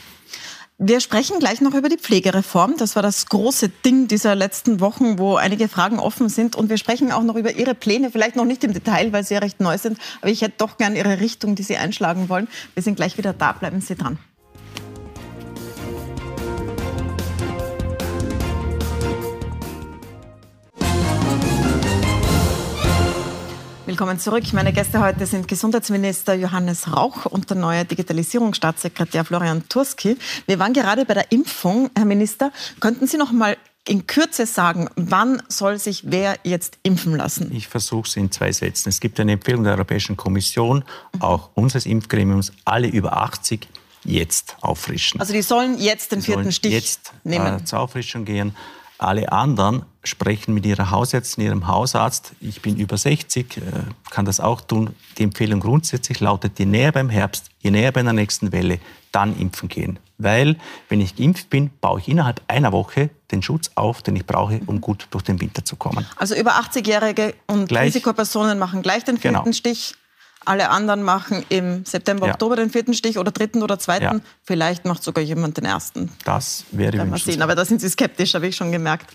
[0.85, 2.76] Wir sprechen gleich noch über die Pflegereform.
[2.76, 6.57] Das war das große Ding dieser letzten Wochen, wo einige Fragen offen sind.
[6.57, 9.35] Und wir sprechen auch noch über Ihre Pläne, vielleicht noch nicht im Detail, weil sie
[9.35, 9.98] ja recht neu sind.
[10.22, 12.48] Aber ich hätte doch gern Ihre Richtung, die Sie einschlagen wollen.
[12.74, 13.52] Wir sind gleich wieder da.
[13.52, 14.18] Bleiben Sie dran.
[24.02, 24.52] Willkommen zurück.
[24.52, 30.16] Meine Gäste heute sind Gesundheitsminister Johannes Rauch und der neue Digitalisierungsstaatssekretär Florian Turski.
[30.48, 31.88] Wir waren gerade bei der Impfung.
[31.94, 37.14] Herr Minister, könnten Sie noch mal in Kürze sagen, wann soll sich wer jetzt impfen
[37.14, 37.54] lassen?
[37.54, 38.88] Ich versuche es in zwei Sätzen.
[38.88, 40.82] Es gibt eine Empfehlung der Europäischen Kommission,
[41.20, 43.68] auch unseres Impfgremiums, alle über 80
[44.02, 45.20] jetzt auffrischen.
[45.20, 47.60] Also die sollen jetzt den die vierten Stich jetzt, nehmen?
[47.60, 48.56] Äh, zur Auffrischung gehen.
[49.02, 52.32] Alle anderen sprechen mit ihrer Hausärztin, ihrem Hausarzt.
[52.40, 53.60] Ich bin über 60, äh,
[54.10, 54.94] kann das auch tun.
[55.18, 58.80] Die Empfehlung grundsätzlich lautet, je näher beim Herbst, je näher bei der nächsten Welle,
[59.12, 59.98] dann impfen gehen.
[60.18, 60.56] Weil,
[60.88, 64.60] wenn ich geimpft bin, baue ich innerhalb einer Woche den Schutz auf, den ich brauche,
[64.66, 66.06] um gut durch den Winter zu kommen.
[66.16, 69.52] Also über 80-Jährige und gleich, Risikopersonen machen gleich den vierten genau.
[69.52, 69.94] Stich.
[70.44, 72.33] Alle anderen machen im September, ja.
[72.33, 74.05] Oktober den vierten Stich oder dritten oder zweiten.
[74.05, 74.20] Ja.
[74.44, 76.11] Vielleicht macht sogar jemand den ersten.
[76.24, 77.42] Das wäre Werden wir sehen.
[77.42, 79.11] Aber da sind Sie skeptisch, habe ich schon gemerkt.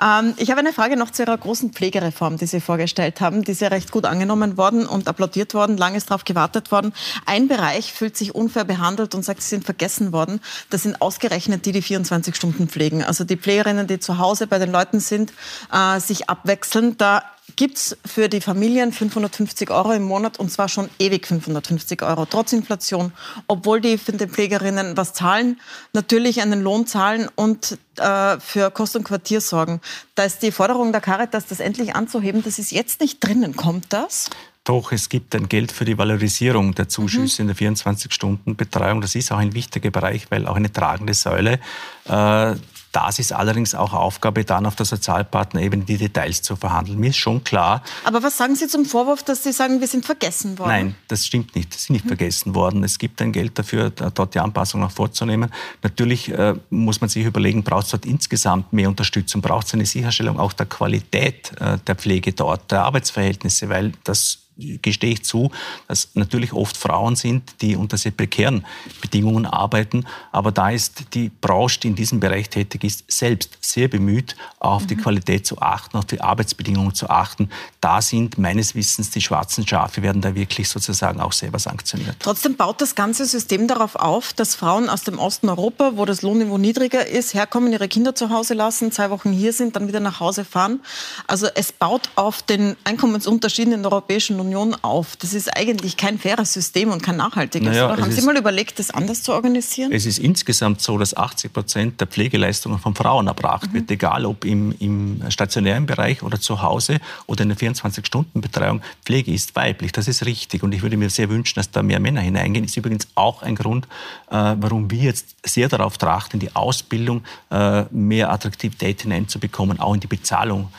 [0.00, 3.42] Ähm, ich habe eine Frage noch zu Ihrer großen Pflegereform, die Sie vorgestellt haben.
[3.42, 5.76] Die ist ja recht gut angenommen worden und applaudiert worden.
[5.76, 6.92] Lange ist darauf gewartet worden.
[7.26, 10.40] Ein Bereich fühlt sich unfair behandelt und sagt, sie sind vergessen worden.
[10.70, 13.02] Das sind ausgerechnet die, die 24 Stunden pflegen.
[13.04, 15.32] Also die Pflegerinnen, die zu Hause bei den Leuten sind,
[15.72, 16.96] äh, sich abwechseln.
[16.96, 17.22] Da
[17.56, 22.26] gibt es für die Familien 550 Euro im Monat und zwar schon ewig 550 Euro,
[22.26, 23.12] trotz Inflation,
[23.48, 25.60] obwohl die für die Pflegerinnen was zahlen,
[25.92, 29.80] natürlich einen Lohn zahlen und äh, für Kost und Quartier sorgen.
[30.14, 33.56] Da ist die Forderung der Caritas, das endlich anzuheben, das ist jetzt nicht drinnen.
[33.56, 34.30] Kommt das?
[34.64, 37.50] Doch, es gibt ein Geld für die Valorisierung der Zuschüsse mhm.
[37.50, 39.00] in der 24-Stunden-Betreuung.
[39.00, 41.58] Das ist auch ein wichtiger Bereich, weil auch eine tragende Säule
[42.04, 42.54] äh,
[42.92, 46.98] das ist allerdings auch Aufgabe dann auf der Sozialpartnerebene, die Details zu verhandeln.
[47.00, 47.82] Mir ist schon klar.
[48.04, 50.68] Aber was sagen Sie zum Vorwurf, dass Sie sagen, wir sind vergessen worden?
[50.68, 51.72] Nein, das stimmt nicht.
[51.72, 52.08] Sie sind nicht mhm.
[52.08, 52.84] vergessen worden.
[52.84, 55.50] Es gibt ein Geld dafür, dort die Anpassung noch vorzunehmen.
[55.82, 59.40] Natürlich äh, muss man sich überlegen, braucht es dort insgesamt mehr Unterstützung?
[59.40, 63.70] Braucht es eine Sicherstellung auch der Qualität äh, der Pflege dort, der Arbeitsverhältnisse?
[63.70, 65.50] Weil das gestehe ich zu,
[65.88, 68.66] dass natürlich oft Frauen sind, die unter sehr prekären
[69.00, 70.04] Bedingungen arbeiten.
[70.30, 74.82] Aber da ist die Branche, die in diesem Bereich tätig ist, selbst sehr bemüht, auf
[74.82, 74.86] mhm.
[74.88, 77.48] die Qualität zu achten, auf die Arbeitsbedingungen zu achten.
[77.80, 82.16] Da sind meines Wissens die schwarzen Schafe, werden da wirklich sozusagen auch selber sanktioniert.
[82.18, 86.22] Trotzdem baut das ganze System darauf auf, dass Frauen aus dem Osten Europa, wo das
[86.22, 90.00] Lohnniveau niedriger ist, herkommen, ihre Kinder zu Hause lassen, zwei Wochen hier sind, dann wieder
[90.00, 90.80] nach Hause fahren.
[91.26, 95.16] Also es baut auf den Einkommensunterschieden in der Europäischen Union auf.
[95.16, 97.68] Das ist eigentlich kein faires System und kein nachhaltiges.
[97.68, 99.92] Naja, Haben Sie mal überlegt, das anders zu organisieren?
[99.92, 103.74] Es ist insgesamt so, dass 80 Prozent der Pflegeleistungen von Frauen erbracht mhm.
[103.74, 108.82] wird, egal ob im, im stationären Bereich oder zu Hause oder in der 24-Stunden-Betreuung.
[109.04, 110.62] Pflege ist weiblich, das ist richtig.
[110.62, 112.64] Und ich würde mir sehr wünschen, dass da mehr Männer hineingehen.
[112.64, 113.86] Ist übrigens auch ein Grund,
[114.30, 120.00] äh, warum wir jetzt sehr darauf trachten, die Ausbildung äh, mehr Attraktivität hineinzubekommen, auch in
[120.00, 120.70] die Bezahlung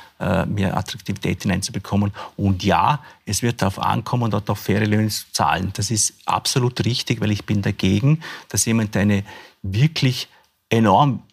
[0.47, 2.12] mehr Attraktivität hineinzubekommen.
[2.38, 5.71] Und ja, es wird darauf ankommen, dort auch faire Löhne zu zahlen.
[5.73, 9.23] Das ist absolut richtig, weil ich bin dagegen, dass jemand eine
[9.62, 10.27] wirklich
[10.69, 11.23] enorm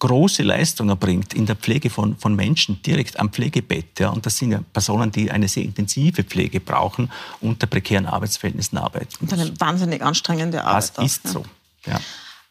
[0.00, 4.00] große Leistung erbringt in der Pflege von, von Menschen direkt am Pflegebett.
[4.00, 8.78] Ja, und das sind ja Personen, die eine sehr intensive Pflege brauchen, unter prekären Arbeitsverhältnissen
[8.78, 9.14] arbeiten.
[9.20, 10.92] Und eine wahnsinnig anstrengende Arbeit.
[10.96, 11.44] Das ist so.
[11.86, 12.00] Ja.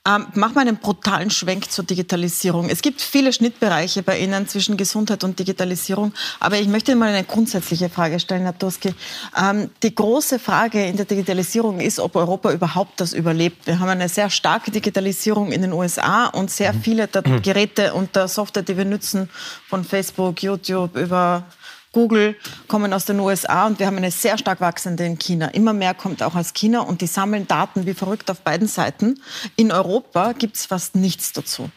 [0.07, 2.69] Ähm, mach mal einen brutalen Schwenk zur Digitalisierung.
[2.69, 6.13] Es gibt viele Schnittbereiche bei Ihnen zwischen Gesundheit und Digitalisierung.
[6.39, 8.95] Aber ich möchte mal eine grundsätzliche Frage stellen, Herr Tuski.
[9.37, 13.67] Ähm, die große Frage in der Digitalisierung ist, ob Europa überhaupt das überlebt.
[13.67, 16.81] Wir haben eine sehr starke Digitalisierung in den USA und sehr mhm.
[16.81, 17.41] viele der mhm.
[17.41, 19.29] Geräte und der Software, die wir nutzen,
[19.67, 21.43] von Facebook, YouTube über
[21.91, 22.35] Google
[22.67, 25.47] kommen aus den USA und wir haben eine sehr stark wachsende in China.
[25.47, 29.19] Immer mehr kommt auch aus China und die sammeln Daten wie verrückt auf beiden Seiten.
[29.55, 31.71] In Europa gibt es fast nichts dazu.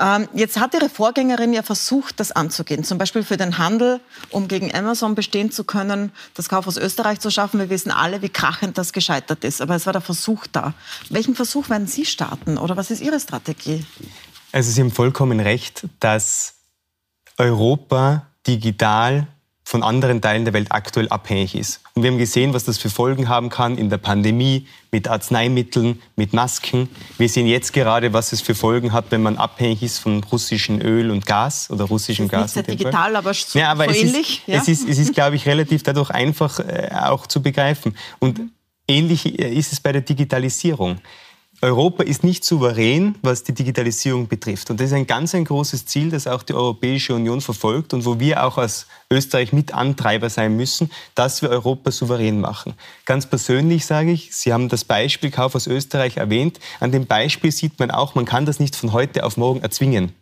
[0.00, 2.82] Ähm, jetzt hat Ihre Vorgängerin ja versucht, das anzugehen.
[2.82, 4.00] Zum Beispiel für den Handel,
[4.30, 7.60] um gegen Amazon bestehen zu können, das Kauf aus Österreich zu schaffen.
[7.60, 9.60] Wir wissen alle, wie krachend das gescheitert ist.
[9.60, 10.72] Aber es war der Versuch da.
[11.10, 13.84] Welchen Versuch werden Sie starten oder was ist Ihre Strategie?
[14.50, 16.54] Also Sie haben vollkommen recht, dass
[17.36, 19.26] Europa digital
[19.68, 21.82] von anderen Teilen der Welt aktuell abhängig ist.
[21.92, 26.00] Und wir haben gesehen, was das für Folgen haben kann in der Pandemie, mit Arzneimitteln,
[26.16, 26.88] mit Masken.
[27.18, 30.80] Wir sehen jetzt gerade, was es für Folgen hat, wenn man abhängig ist von russischem
[30.80, 32.56] Öl und Gas oder russischem Gas.
[32.56, 34.38] Nicht sehr digital, aber so, ja, aber so es ähnlich.
[34.38, 34.62] Ist, ja?
[34.62, 37.94] Es ist, es ist, glaube ich, relativ dadurch einfach äh, auch zu begreifen.
[38.20, 38.40] Und
[38.88, 40.96] ähnlich äh, ist es bei der Digitalisierung.
[41.60, 44.70] Europa ist nicht souverän, was die Digitalisierung betrifft.
[44.70, 48.04] Und das ist ein ganz ein großes Ziel, das auch die Europäische Union verfolgt und
[48.04, 52.74] wo wir auch als Österreich mit Antreiber sein müssen, dass wir Europa souverän machen.
[53.06, 56.60] Ganz persönlich sage ich, Sie haben das Beispiel Kauf aus Österreich erwähnt.
[56.78, 60.12] An dem Beispiel sieht man auch, man kann das nicht von heute auf morgen erzwingen.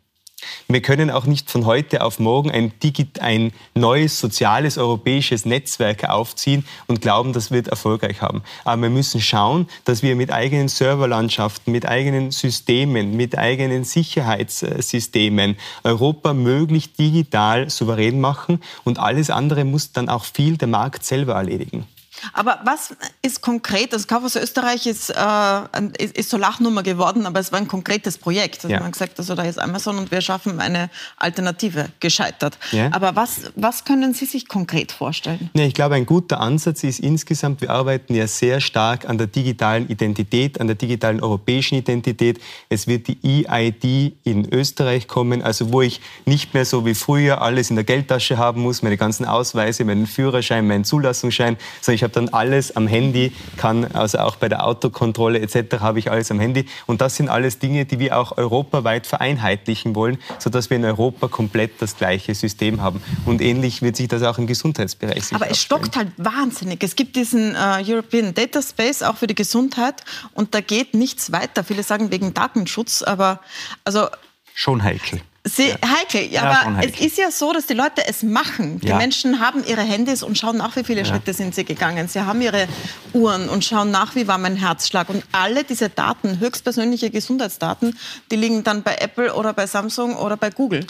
[0.69, 2.73] Wir können auch nicht von heute auf morgen ein,
[3.21, 8.43] ein, neues soziales europäisches Netzwerk aufziehen und glauben, das wird erfolgreich haben.
[8.65, 15.57] Aber wir müssen schauen, dass wir mit eigenen Serverlandschaften, mit eigenen Systemen, mit eigenen Sicherheitssystemen
[15.85, 21.35] Europa möglichst digital souverän machen und alles andere muss dann auch viel der Markt selber
[21.35, 21.87] erledigen.
[22.33, 23.93] Aber was ist konkret?
[23.93, 28.65] Das Kaufhaus Österreich ist, äh, ist, so Lachnummer geworden, aber es war ein konkretes Projekt.
[28.65, 28.79] Also ja.
[28.79, 32.59] man hat gesagt, also da ist Amazon und wir schaffen eine Alternative gescheitert.
[32.73, 32.91] Ja.
[32.93, 35.51] Aber was, was können Sie sich konkret vorstellen?
[35.55, 39.27] Ja, ich glaube, ein guter Ansatz ist insgesamt, wir arbeiten ja sehr stark an der
[39.27, 42.41] digitalen Identität, an der digitalen europäischen Identität.
[42.69, 47.43] Es wird die EID in Österreich kommen, also wo ich nicht mehr so wie früher
[47.43, 52.03] alles in der Geldtasche haben muss, meine ganzen Ausweise, meinen Führerschein, meinen Zulassungsschein, sondern ich
[52.07, 55.81] habe dann alles am Handy, kann also auch bei der Autokontrolle etc.
[55.81, 56.67] habe ich alles am Handy.
[56.87, 61.29] Und das sind alles Dinge, die wir auch europaweit vereinheitlichen wollen, sodass wir in Europa
[61.29, 63.03] komplett das gleiche System haben.
[63.25, 66.83] Und ähnlich wird sich das auch im Gesundheitsbereich Aber es stockt halt wahnsinnig.
[66.83, 70.03] Es gibt diesen äh, European Data Space auch für die Gesundheit
[70.35, 71.65] und da geht nichts weiter.
[71.65, 73.41] Viele sagen wegen Datenschutz, aber
[73.85, 74.07] also
[74.55, 75.21] schon heikel.
[75.49, 75.77] Sie, ja.
[75.99, 76.93] heikel, ja, aber heikel.
[76.93, 78.81] es ist ja so, dass die Leute es machen.
[78.81, 78.97] Die ja.
[78.97, 82.09] Menschen haben ihre Handys und schauen nach, wie viele Schritte sind sie gegangen.
[82.09, 82.67] Sie haben ihre
[83.13, 85.09] Uhren und schauen nach, wie war mein Herzschlag.
[85.09, 87.97] Und alle diese Daten, höchstpersönliche Gesundheitsdaten,
[88.33, 90.85] die liegen dann bei Apple oder bei Samsung oder bei Google.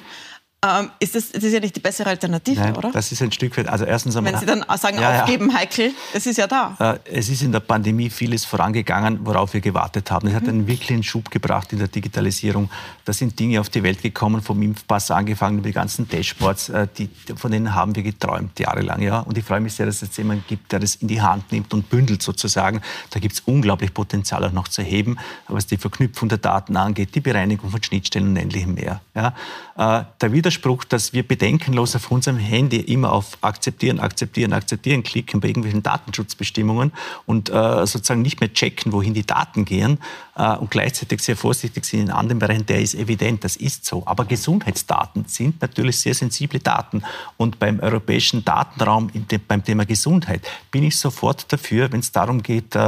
[0.64, 2.90] Ähm, ist das, das, ist ja nicht die bessere Alternative, Nein, oder?
[2.90, 3.68] Das ist ein Stück weit.
[3.68, 5.58] Also erstens einmal, Wenn Sie dann sagen, ja, aufgeben, ja.
[5.58, 6.98] heikel, das ist ja da.
[7.04, 10.28] Äh, es ist in der Pandemie vieles vorangegangen, worauf wir gewartet haben.
[10.28, 10.48] Es hat mhm.
[10.48, 12.70] einen wirklichen Schub gebracht in der Digitalisierung.
[13.04, 16.88] Da sind Dinge auf die Welt gekommen, vom Impfpass angefangen, über die ganzen Dashboards, äh,
[16.96, 19.02] die, von denen haben wir geträumt jahrelang.
[19.02, 19.20] Ja?
[19.20, 21.52] Und ich freue mich sehr, dass es jetzt jemanden gibt, der das in die Hand
[21.52, 22.80] nimmt und bündelt sozusagen.
[23.10, 27.14] Da gibt es unglaublich Potenzial auch noch zu heben, was die Verknüpfung der Daten angeht,
[27.14, 29.02] die Bereinigung von Schnittstellen und ähnlichem mehr.
[29.14, 29.34] Ja?
[29.76, 35.40] Äh, der Widerspruch, dass wir bedenkenlos auf unserem Handy immer auf Akzeptieren, Akzeptieren, Akzeptieren klicken
[35.40, 36.92] bei irgendwelchen Datenschutzbestimmungen
[37.26, 39.98] und äh, sozusagen nicht mehr checken, wohin die Daten gehen
[40.36, 44.04] äh, und gleichzeitig sehr vorsichtig sind in anderen Bereichen, der ist evident, das ist so.
[44.06, 47.02] Aber Gesundheitsdaten sind natürlich sehr sensible Daten.
[47.36, 49.10] Und beim europäischen Datenraum,
[49.48, 52.78] beim Thema Gesundheit, bin ich sofort dafür, wenn es darum geht,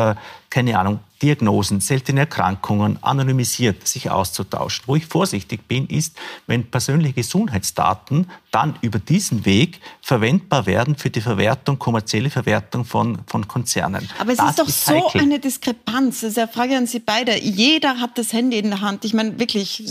[0.51, 4.85] keine Ahnung, Diagnosen, seltene Erkrankungen anonymisiert sich auszutauschen.
[4.87, 11.11] Wo ich vorsichtig bin, ist, wenn persönliche Gesundheitsdaten dann über diesen Weg verwendbar werden für
[11.11, 14.09] die Verwertung, kommerzielle Verwertung von, von Konzernen.
[14.19, 16.21] Aber es das ist doch ist so eine Diskrepanz.
[16.21, 17.39] Das ist eine Frage an Sie beide.
[17.39, 19.05] Jeder hat das Handy in der Hand.
[19.05, 19.85] Ich meine wirklich,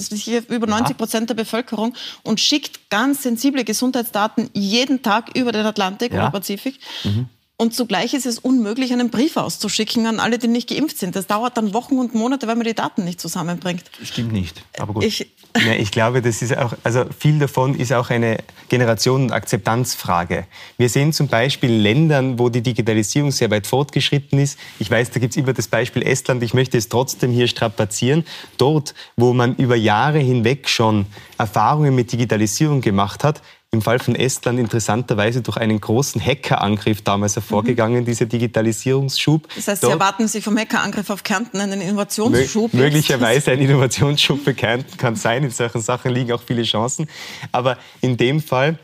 [0.49, 6.13] über 90 Prozent der Bevölkerung und schickt ganz sensible Gesundheitsdaten jeden Tag über den Atlantik
[6.13, 6.19] ja.
[6.19, 6.79] oder Pazifik.
[7.03, 7.27] Mhm.
[7.59, 11.15] Und zugleich ist es unmöglich, einen Brief auszuschicken an alle, die nicht geimpft sind.
[11.15, 13.83] Das dauert dann Wochen und Monate, weil man die Daten nicht zusammenbringt.
[14.03, 15.03] Stimmt nicht, aber gut.
[15.03, 15.21] Ich,
[15.65, 18.37] ja, ich glaube, das ist auch, also viel davon ist auch eine
[18.69, 20.45] Generation- und Akzeptanzfrage.
[20.77, 24.59] Wir sehen zum Beispiel Ländern, wo die Digitalisierung sehr weit fortgeschritten ist.
[24.77, 26.43] Ich weiß, da gibt es immer das Beispiel Estland.
[26.43, 28.23] Ich möchte es trotzdem hier strapazieren.
[28.59, 31.07] Dort, wo man über Jahre hinweg schon
[31.39, 33.41] Erfahrungen mit Digitalisierung gemacht hat,
[33.71, 38.05] im Fall von Estland interessanterweise durch einen großen Hackerangriff damals hervorgegangen, mhm.
[38.05, 39.47] dieser Digitalisierungsschub.
[39.55, 42.73] Das heißt, Sie erwarten sich vom Hackerangriff auf Kärnten einen Innovationsschub?
[42.73, 45.43] Mö möglicherweise ein Innovationsschub für Kärnten kann sein.
[45.43, 47.07] In solchen Sachen liegen auch viele Chancen.
[47.51, 48.79] Aber in dem Fall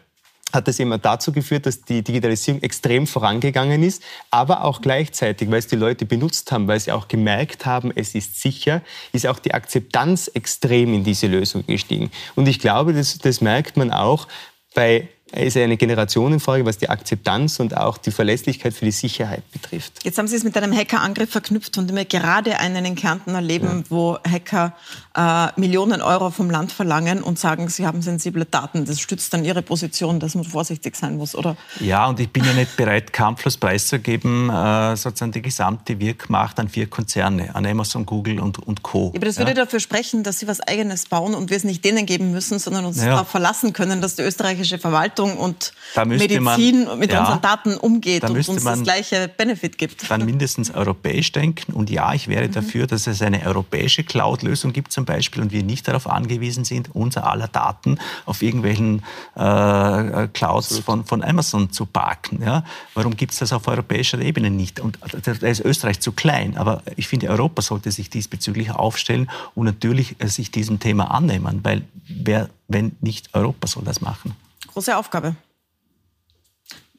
[0.53, 5.59] hat das immer dazu geführt, dass die Digitalisierung extrem vorangegangen ist, aber auch gleichzeitig, weil
[5.59, 9.39] es die Leute benutzt haben, weil sie auch gemerkt haben, es ist sicher, ist auch
[9.39, 12.11] die Akzeptanz extrem in diese Lösung gestiegen.
[12.35, 14.27] Und ich glaube, das, das merkt man auch
[14.73, 20.03] bei ist eine Generationenfrage, was die Akzeptanz und auch die Verlässlichkeit für die Sicherheit betrifft.
[20.03, 23.79] Jetzt haben Sie es mit einem Hackerangriff verknüpft, dem wir gerade einen in Kärnten erleben,
[23.79, 23.83] ja.
[23.89, 24.75] wo Hacker
[25.15, 28.85] äh, Millionen Euro vom Land verlangen und sagen, sie haben sensible Daten.
[28.85, 31.55] Das stützt dann Ihre Position, dass man vorsichtig sein muss, oder?
[31.79, 36.67] Ja, und ich bin ja nicht bereit, kampflos preiszugeben, äh, sozusagen die gesamte Wirkmacht an
[36.67, 39.11] vier Konzerne, an Amazon, Google und, und Co.
[39.13, 41.85] Ja, aber das würde dafür sprechen, dass Sie was Eigenes bauen und wir es nicht
[41.85, 43.11] denen geben müssen, sondern uns ja.
[43.11, 45.73] darauf verlassen können, dass die österreichische Verwaltung und
[46.05, 50.09] Medizin man, mit ja, unseren Daten umgeht und uns das gleiche Benefit gibt.
[50.09, 51.73] Dann mindestens europäisch denken.
[51.73, 52.51] Und ja, ich wäre mhm.
[52.51, 56.93] dafür, dass es eine europäische Cloud-Lösung gibt zum Beispiel und wir nicht darauf angewiesen sind,
[56.93, 59.03] unser aller Daten auf irgendwelchen
[59.35, 62.41] äh, Clouds von, von Amazon zu parken.
[62.41, 62.63] Ja?
[62.93, 64.79] Warum gibt es das auf europäischer Ebene nicht?
[64.79, 66.57] Und da ist Österreich zu klein.
[66.57, 71.59] Aber ich finde, Europa sollte sich diesbezüglich aufstellen und natürlich äh, sich diesem Thema annehmen,
[71.63, 74.35] weil wer, wenn nicht Europa soll das machen
[74.73, 75.35] große Aufgabe.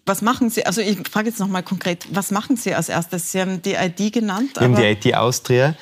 [0.07, 3.33] Was machen Sie, also ich frage jetzt noch mal konkret, was machen Sie als erstes?
[3.33, 4.51] Sie haben die ID genannt.
[4.55, 5.77] Wir haben die ID Austria.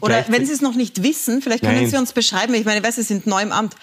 [0.00, 1.88] Oder wenn Sie es noch nicht wissen, vielleicht können Nein.
[1.88, 3.76] Sie uns beschreiben, ich meine, ich weiß, Sie sind neu im Amt,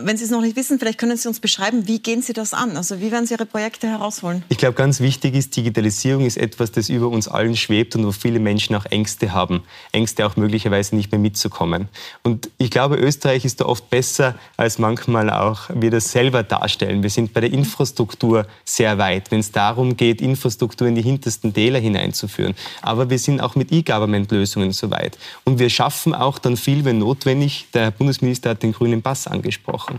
[0.00, 2.54] wenn Sie es noch nicht wissen, vielleicht können Sie uns beschreiben, wie gehen Sie das
[2.54, 2.76] an?
[2.76, 4.44] Also wie werden Sie Ihre Projekte herausholen?
[4.50, 8.12] Ich glaube, ganz wichtig ist, Digitalisierung ist etwas, das über uns allen schwebt und wo
[8.12, 9.64] viele Menschen auch Ängste haben.
[9.90, 11.88] Ängste auch möglicherweise nicht mehr mitzukommen.
[12.22, 17.02] Und ich glaube, Österreich ist da oft besser, als manchmal auch wir das selber darstellen.
[17.02, 19.32] Wir sind bei der Infrastruktur sehr weit.
[19.32, 22.54] Wenn wenn es darum geht, Infrastruktur in die hintersten Täler hineinzuführen.
[22.82, 25.16] Aber wir sind auch mit E-Government-Lösungen soweit.
[25.44, 27.66] Und wir schaffen auch dann viel, wenn notwendig.
[27.72, 29.98] Der Herr Bundesminister hat den grünen Pass angesprochen.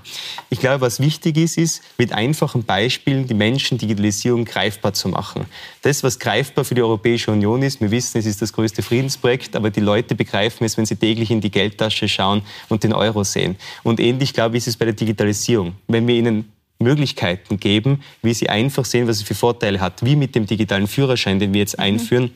[0.52, 5.46] Ich glaube, was wichtig ist, ist, mit einfachen Beispielen die Menschen Digitalisierung greifbar zu machen.
[5.82, 9.56] Das, was greifbar für die Europäische Union ist, wir wissen, es ist das größte Friedensprojekt,
[9.56, 13.24] aber die Leute begreifen es, wenn sie täglich in die Geldtasche schauen und den Euro
[13.24, 13.56] sehen.
[13.82, 15.74] Und ähnlich, glaube ich, ist es bei der Digitalisierung.
[15.88, 16.46] Wenn wir ihnen
[16.82, 20.88] Möglichkeiten geben, wie sie einfach sehen, was es für Vorteile hat, wie mit dem digitalen
[20.88, 21.84] Führerschein, den wir jetzt mhm.
[21.84, 22.32] einführen,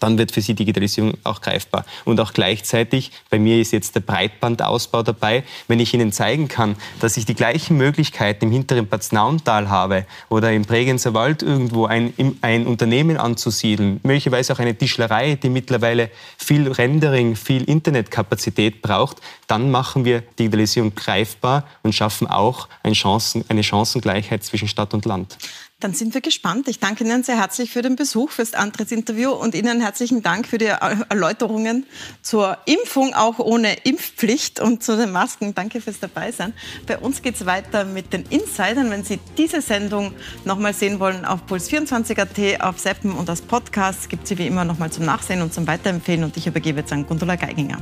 [0.00, 1.84] dann wird für sie Digitalisierung auch greifbar.
[2.04, 6.76] Und auch gleichzeitig, bei mir ist jetzt der Breitbandausbau dabei, wenn ich Ihnen zeigen kann,
[7.00, 12.12] dass ich die gleichen Möglichkeiten im hinteren Paznauntal habe oder im Bregenzer Wald irgendwo ein,
[12.40, 19.70] ein Unternehmen anzusiedeln, möglicherweise auch eine Tischlerei, die mittlerweile viel Rendering, viel Internetkapazität braucht, dann
[19.70, 25.36] machen wir Digitalisierung greifbar und schaffen auch eine, Chancen, eine Chancengleichheit zwischen Stadt und Land.
[25.80, 26.68] Dann sind wir gespannt.
[26.68, 30.58] Ich danke Ihnen sehr herzlich für den Besuch, fürs Antrittsinterview und Ihnen herzlichen Dank für
[30.58, 31.86] die Erläuterungen
[32.20, 35.54] zur Impfung, auch ohne Impfpflicht und zu den Masken.
[35.54, 36.52] Danke fürs Dabeisein.
[36.86, 38.90] Bei uns geht es weiter mit den Insidern.
[38.90, 40.12] Wenn Sie diese Sendung
[40.44, 44.92] nochmal sehen wollen, auf Puls24.at, auf Seppen und als Podcast gibt sie wie immer nochmal
[44.92, 46.24] zum Nachsehen und zum Weiterempfehlen.
[46.24, 47.78] Und ich übergebe jetzt an Gundula Geiginger.